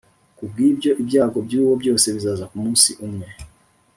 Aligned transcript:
Ku 0.37 0.43
bw’ibyo, 0.49 0.91
ibyago 1.01 1.37
byawo 1.47 1.73
byose 1.81 2.05
bizaza 2.15 2.43
ku 2.51 2.57
munsi 2.63 2.89
umwe, 3.05 3.27